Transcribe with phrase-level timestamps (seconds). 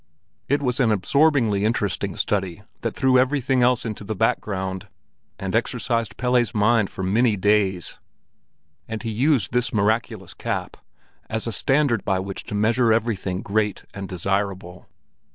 [0.49, 4.87] It was an absorbingly interesting study that threw everything else into the background,
[5.37, 7.99] and exercised Pelle's mind for many days;
[8.87, 10.75] and he used this miraculous cap
[11.29, 14.89] as a standard by which to measure everything great and desirable.